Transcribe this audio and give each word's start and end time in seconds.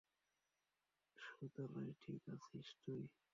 সুদালাই, 1.17 1.89
ঠিক 2.01 2.23
আছিস 2.29 2.67
তুই? 2.83 3.01